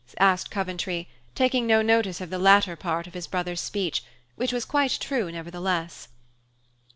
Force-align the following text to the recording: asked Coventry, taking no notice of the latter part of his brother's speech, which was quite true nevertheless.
asked 0.19 0.49
Coventry, 0.49 1.07
taking 1.35 1.67
no 1.67 1.83
notice 1.83 2.19
of 2.21 2.31
the 2.31 2.39
latter 2.39 2.75
part 2.75 3.05
of 3.05 3.13
his 3.13 3.27
brother's 3.27 3.61
speech, 3.61 4.03
which 4.35 4.51
was 4.51 4.65
quite 4.65 4.97
true 4.99 5.31
nevertheless. 5.31 6.07